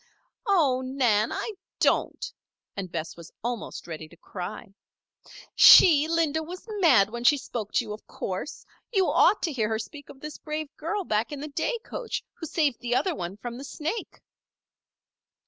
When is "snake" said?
13.63-14.21